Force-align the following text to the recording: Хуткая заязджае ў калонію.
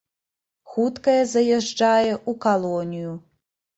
Хуткая 0.75 1.19
заязджае 1.33 2.11
ў 2.29 2.31
калонію. 2.47 3.13